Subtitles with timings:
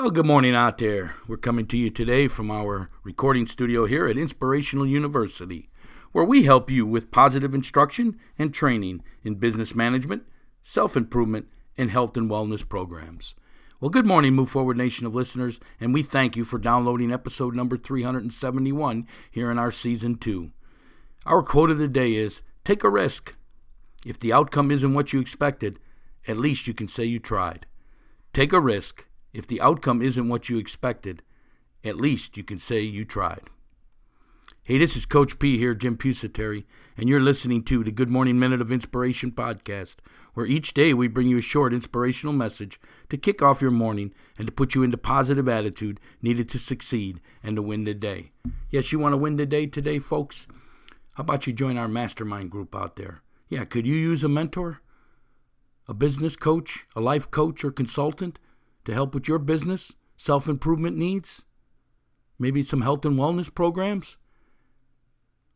[0.00, 1.16] Well, good morning out there.
[1.28, 5.68] We're coming to you today from our recording studio here at Inspirational University,
[6.12, 10.22] where we help you with positive instruction and training in business management,
[10.62, 13.34] self improvement, and health and wellness programs.
[13.78, 17.54] Well, good morning, Move Forward Nation of listeners, and we thank you for downloading episode
[17.54, 20.50] number 371 here in our season two.
[21.26, 23.34] Our quote of the day is Take a risk.
[24.06, 25.78] If the outcome isn't what you expected,
[26.26, 27.66] at least you can say you tried.
[28.32, 31.22] Take a risk if the outcome isn't what you expected,
[31.84, 33.42] at least you can say you tried.
[34.62, 36.64] Hey, this is Coach P here, Jim Pusateri,
[36.96, 39.96] and you're listening to the Good Morning Minute of Inspiration podcast,
[40.34, 44.12] where each day we bring you a short inspirational message to kick off your morning
[44.36, 48.32] and to put you into positive attitude needed to succeed and to win the day.
[48.70, 50.46] Yes, you want to win the day today, folks?
[51.14, 53.22] How about you join our mastermind group out there?
[53.48, 54.80] Yeah, could you use a mentor,
[55.88, 58.38] a business coach, a life coach, or consultant?
[58.84, 61.44] To help with your business, self improvement needs,
[62.38, 64.16] maybe some health and wellness programs?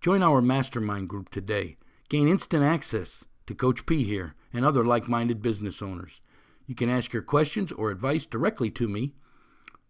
[0.00, 1.76] Join our mastermind group today.
[2.08, 6.20] Gain instant access to Coach P here and other like minded business owners.
[6.66, 9.14] You can ask your questions or advice directly to me,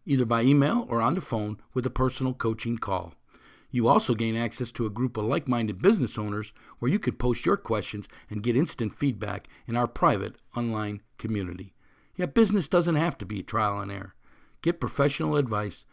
[0.06, 3.14] either by email or on the phone with a personal coaching call.
[3.70, 7.18] You also gain access to a group of like minded business owners where you could
[7.18, 11.74] post your questions and get instant feedback in our private online community.
[12.16, 14.14] Yet business doesn't have to be trial and error.
[14.62, 15.84] Get professional advice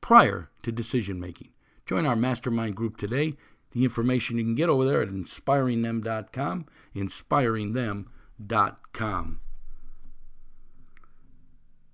[0.00, 1.50] prior to decision making.
[1.86, 3.34] Join our mastermind group today.
[3.72, 9.40] The information you can get over there at inspiringthem.com, inspiringthem.com.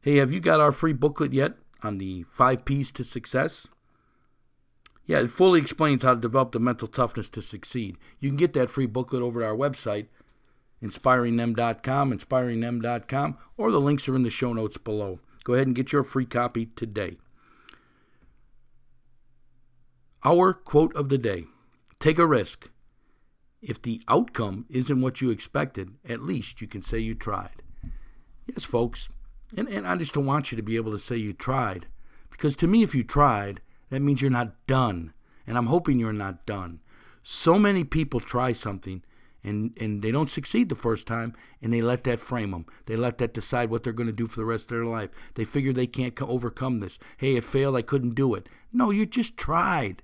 [0.03, 3.67] Hey, have you got our free booklet yet on the five P's to success?
[5.07, 7.97] Yeah, it fully explains how to develop the mental toughness to succeed.
[8.21, 10.07] You can get that free booklet over at our website,
[10.83, 15.19] inspiringthem.com, inspiringthem.com, or the links are in the show notes below.
[15.45, 17.17] Go ahead and get your free copy today.
[20.25, 21.47] Our quote of the day
[21.99, 22.71] Take a risk.
[23.63, 27.63] If the outcome isn't what you expected, at least you can say you tried.
[28.47, 29.11] Yes, folks.
[29.55, 31.87] And, and I just don't want you to be able to say you tried.
[32.31, 35.13] Because to me, if you tried, that means you're not done.
[35.47, 36.81] And I'm hoping you're not done.
[37.23, 39.03] So many people try something
[39.43, 42.97] and and they don't succeed the first time and they let that frame them they
[42.97, 45.11] let that decide what they're going to do for the rest of their life.
[45.35, 46.99] They figure they can't overcome this.
[47.17, 48.49] Hey it failed i couldn't do it.
[48.73, 50.03] No you just tried.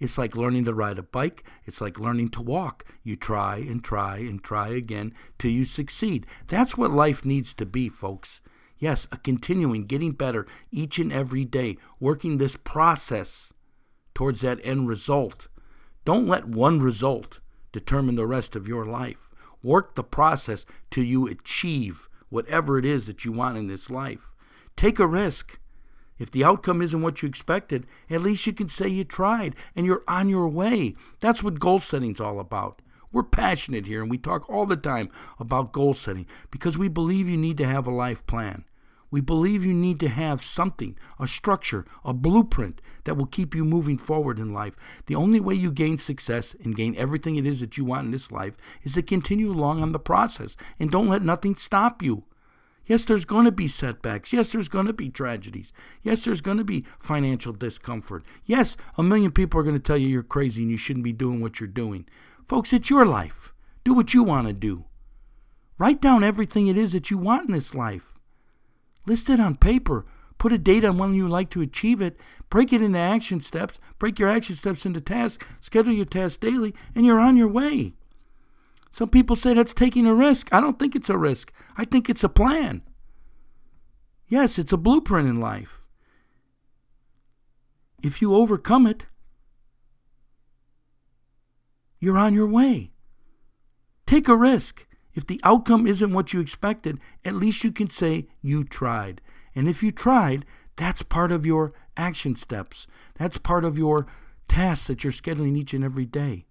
[0.00, 1.44] It's like learning to ride a bike.
[1.64, 2.84] It's like learning to walk.
[3.02, 6.26] You try and try and try again till you succeed.
[6.46, 8.40] That's what life needs to be folks.
[8.78, 13.52] Yes a continuing getting better each and every day working this process
[14.14, 15.48] towards that end result.
[16.04, 17.40] Don't let one result
[17.74, 19.30] determine the rest of your life.
[19.62, 24.32] Work the process till you achieve whatever it is that you want in this life.
[24.76, 25.58] Take a risk.
[26.16, 29.84] If the outcome isn't what you expected, at least you can say you tried and
[29.84, 30.94] you're on your way.
[31.18, 32.80] That's what goal setting's all about.
[33.10, 35.10] We're passionate here and we talk all the time
[35.40, 38.64] about goal setting because we believe you need to have a life plan.
[39.14, 43.64] We believe you need to have something, a structure, a blueprint that will keep you
[43.64, 44.74] moving forward in life.
[45.06, 48.10] The only way you gain success and gain everything it is that you want in
[48.10, 52.24] this life is to continue along on the process and don't let nothing stop you.
[52.86, 54.32] Yes, there's going to be setbacks.
[54.32, 55.72] Yes, there's going to be tragedies.
[56.02, 58.24] Yes, there's going to be financial discomfort.
[58.44, 61.12] Yes, a million people are going to tell you you're crazy and you shouldn't be
[61.12, 62.04] doing what you're doing.
[62.44, 63.54] Folks, it's your life.
[63.84, 64.86] Do what you want to do.
[65.78, 68.13] Write down everything it is that you want in this life.
[69.06, 70.04] List it on paper.
[70.38, 72.18] Put a date on when you like to achieve it.
[72.50, 73.78] Break it into action steps.
[73.98, 75.44] Break your action steps into tasks.
[75.60, 77.94] Schedule your tasks daily, and you're on your way.
[78.90, 80.52] Some people say that's taking a risk.
[80.52, 81.52] I don't think it's a risk.
[81.76, 82.82] I think it's a plan.
[84.28, 85.80] Yes, it's a blueprint in life.
[88.02, 89.06] If you overcome it,
[91.98, 92.92] you're on your way.
[94.06, 94.86] Take a risk.
[95.14, 99.20] If the outcome isn't what you expected, at least you can say you tried.
[99.54, 100.44] And if you tried,
[100.76, 102.86] that's part of your action steps.
[103.14, 104.06] That's part of your
[104.48, 106.46] tasks that you're scheduling each and every day.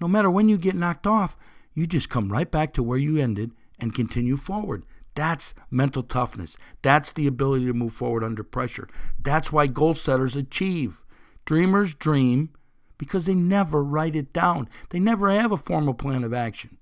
[0.00, 1.36] No matter when you get knocked off,
[1.72, 4.84] you just come right back to where you ended and continue forward.
[5.14, 6.56] That's mental toughness.
[6.82, 8.88] That's the ability to move forward under pressure.
[9.22, 11.04] That's why goal setters achieve.
[11.44, 12.50] Dreamers dream
[12.98, 14.68] because they never write it down.
[14.90, 16.78] They never have a formal plan of action.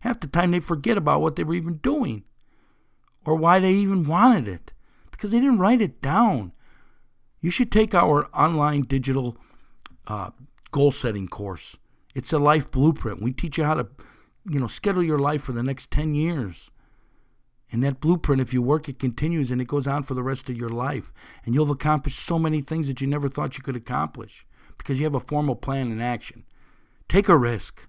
[0.00, 2.24] Half the time they forget about what they were even doing
[3.24, 4.72] or why they even wanted it
[5.10, 6.52] because they didn't write it down.
[7.40, 9.36] You should take our online digital
[10.06, 10.30] uh,
[10.70, 11.76] goal setting course.
[12.14, 13.22] It's a life blueprint.
[13.22, 13.88] We teach you how to,
[14.48, 16.70] you know, schedule your life for the next 10 years.
[17.72, 20.48] And that blueprint, if you work, it continues and it goes on for the rest
[20.48, 21.12] of your life.
[21.44, 24.46] And you'll have accomplished so many things that you never thought you could accomplish
[24.78, 26.44] because you have a formal plan in action.
[27.08, 27.88] Take a risk.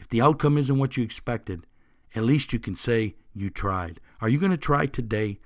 [0.00, 1.66] If the outcome isn't what you expected,
[2.14, 4.00] at least you can say you tried.
[4.22, 5.38] Are you going to try today?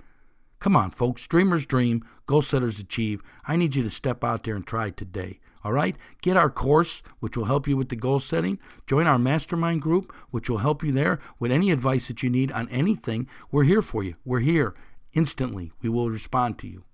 [0.59, 1.27] Come on, folks.
[1.27, 3.21] Dreamers dream, goal setters achieve.
[3.45, 5.41] I need you to step out there and try today.
[5.65, 5.97] All right?
[6.21, 8.57] Get our course, which will help you with the goal setting.
[8.87, 12.51] Join our mastermind group, which will help you there with any advice that you need
[12.53, 13.27] on anything.
[13.51, 14.15] We're here for you.
[14.23, 14.73] We're here
[15.13, 15.73] instantly.
[15.81, 16.85] We will respond to you.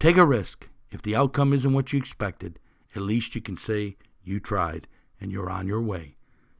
[0.00, 0.70] Take a risk.
[0.90, 2.58] If the outcome isn't what you expected,
[2.94, 4.88] at least you can say you tried
[5.20, 6.16] and you're on your way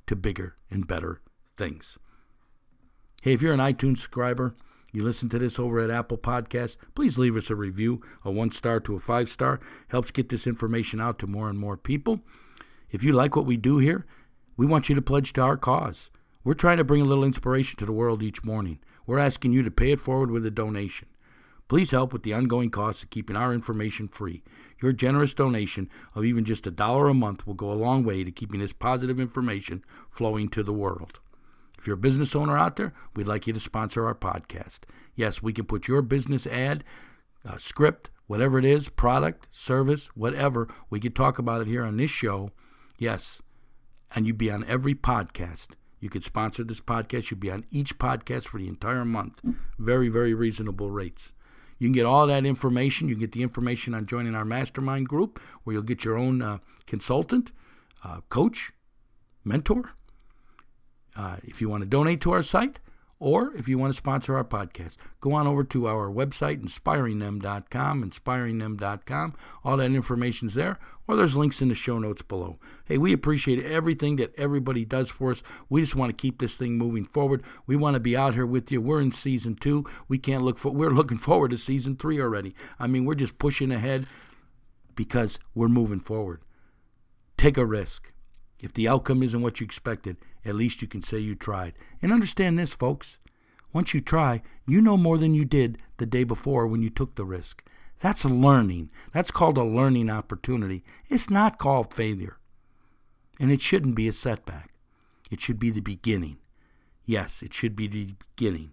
[0.07, 1.21] to bigger and better
[1.57, 1.99] things.
[3.23, 4.55] Hey, if you're an iTunes subscriber,
[4.93, 8.51] you listen to this over at Apple Podcasts, please leave us a review, a one
[8.51, 9.61] star to a five star.
[9.89, 12.21] Helps get this information out to more and more people.
[12.91, 14.07] If you like what we do here,
[14.57, 16.11] we want you to pledge to our cause.
[16.45, 18.79] We're trying to bring a little inspiration to the world each morning.
[19.07, 21.09] We're asking you to pay it forward with a donation.
[21.69, 24.43] Please help with the ongoing costs of keeping our information free.
[24.81, 28.23] Your generous donation of even just a dollar a month will go a long way
[28.23, 31.19] to keeping this positive information flowing to the world.
[31.79, 34.81] If you're a business owner out there, we'd like you to sponsor our podcast.
[35.15, 36.85] Yes, we can put your business ad,
[37.45, 40.69] uh, script, whatever it is, product, service, whatever.
[40.91, 42.51] We could talk about it here on this show.
[42.99, 43.43] Yes,
[44.15, 45.69] and you'd be on every podcast.
[46.01, 47.31] You could sponsor this podcast.
[47.31, 49.41] You'd be on each podcast for the entire month.
[49.79, 51.33] Very, very reasonable rates.
[51.79, 53.09] You can get all that information.
[53.09, 56.43] You can get the information on joining our mastermind group, where you'll get your own
[56.43, 57.53] uh, consultant,
[58.05, 58.73] uh, coach,
[59.45, 59.93] mentor,
[61.17, 62.81] uh, if you want to donate to our site
[63.19, 68.11] or if you want to sponsor our podcast, go on over to our website, inspiringthem.com,
[68.11, 69.35] inspiringthem.com.
[69.65, 70.79] All that information's there,
[71.09, 72.59] or there's links in the show notes below.
[72.85, 75.43] Hey, we appreciate everything that everybody does for us.
[75.71, 77.43] We just want to keep this thing moving forward.
[77.67, 78.83] We want to be out here with you.
[78.83, 79.87] We're in season two.
[80.09, 80.73] We can't look for.
[80.73, 82.55] We're looking forward to season three already.
[82.79, 84.07] I mean, we're just pushing ahead
[84.95, 86.43] because we're moving forward.
[87.39, 88.13] Take a risk.
[88.61, 90.17] If the outcome isn't what you expected,
[90.47, 91.75] at least you can say you tried.
[92.01, 93.19] And understand this, folks.
[93.73, 97.17] Once you try, you know more than you did the day before when you took
[97.17, 97.65] the risk.
[98.01, 98.91] That's a learning.
[99.13, 100.85] That's called a learning opportunity.
[101.09, 102.39] It's not called failure.
[103.41, 104.71] And it shouldn't be a setback.
[105.31, 106.39] It should be the beginning.
[107.05, 108.73] Yes, it should be the beginning.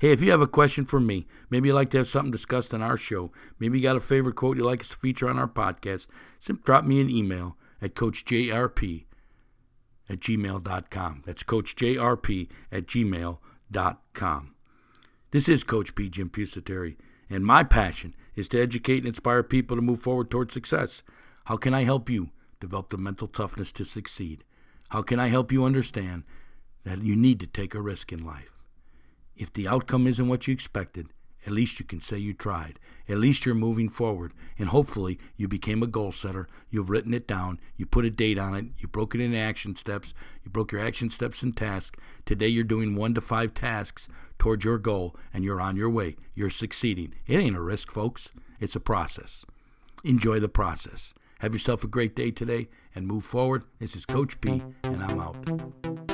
[0.00, 2.74] Hey, if you have a question for me, maybe you'd like to have something discussed
[2.74, 3.30] on our show,
[3.60, 6.08] maybe you got a favorite quote you'd like us to feature on our podcast,
[6.40, 9.04] simply drop me an email at coachjrp
[10.08, 11.22] at gmail.com.
[11.24, 14.54] That's coachjrp at gmail.com.
[15.30, 16.10] This is Coach P.
[16.10, 16.96] Jim Pusateri,
[17.30, 21.02] and my passion is to educate and inspire people to move forward towards success.
[21.46, 24.44] How can I help you develop the mental toughness to succeed?
[24.90, 26.24] How can I help you understand
[26.84, 28.64] that you need to take a risk in life?
[29.36, 31.08] If the outcome isn't what you expected,
[31.46, 32.78] at least you can say you tried.
[33.08, 34.32] At least you're moving forward.
[34.58, 36.48] And hopefully, you became a goal setter.
[36.70, 37.58] You've written it down.
[37.76, 38.66] You put a date on it.
[38.78, 40.14] You broke it into action steps.
[40.44, 41.98] You broke your action steps and tasks.
[42.24, 46.16] Today, you're doing one to five tasks towards your goal, and you're on your way.
[46.34, 47.14] You're succeeding.
[47.26, 48.30] It ain't a risk, folks.
[48.60, 49.44] It's a process.
[50.04, 51.14] Enjoy the process.
[51.40, 53.64] Have yourself a great day today and move forward.
[53.80, 56.11] This is Coach P, and I'm out.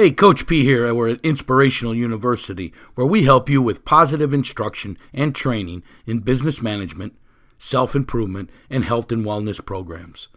[0.00, 0.94] Hey, Coach P here.
[0.94, 6.62] We're at Inspirational University, where we help you with positive instruction and training in business
[6.62, 7.18] management,
[7.58, 10.28] self improvement, and health and wellness programs.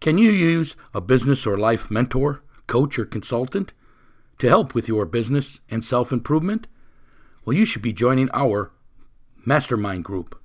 [0.00, 3.72] Can you use a business or life mentor, coach, or consultant
[4.38, 6.66] to help with your business and self improvement?
[7.46, 8.70] Well, you should be joining our
[9.46, 10.38] mastermind group.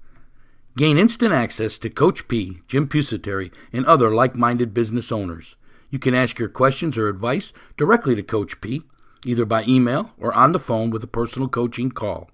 [0.78, 5.58] Gain instant access to Coach P, Jim Pusateri, and other like minded business owners.
[5.92, 8.84] You can ask your questions or advice directly to Coach P,
[9.26, 12.32] either by email or on the phone with a personal coaching call.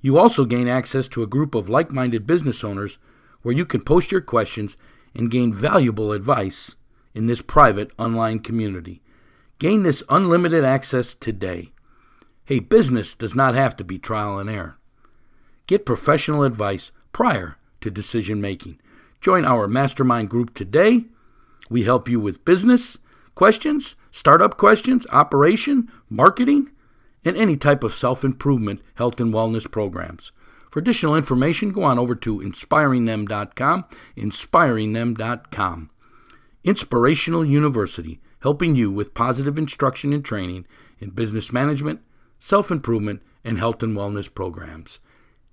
[0.00, 2.98] You also gain access to a group of like minded business owners
[3.42, 4.76] where you can post your questions
[5.14, 6.76] and gain valuable advice
[7.14, 9.00] in this private online community.
[9.58, 11.72] Gain this unlimited access today.
[12.44, 14.76] Hey, business does not have to be trial and error.
[15.66, 18.78] Get professional advice prior to decision making.
[19.22, 21.06] Join our mastermind group today
[21.68, 22.98] we help you with business
[23.34, 26.70] questions, startup questions, operation, marketing,
[27.24, 30.30] and any type of self improvement, health, and wellness programs.
[30.70, 33.84] For additional information, go on over to inspiringthem.com,
[34.16, 35.90] inspiringthem.com.
[36.64, 40.66] Inspirational University, helping you with positive instruction and training
[40.98, 42.00] in business management,
[42.38, 44.98] self improvement, and health and wellness programs.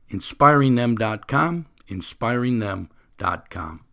[0.10, 3.86] InspiringThem.com, inspiringthem.com.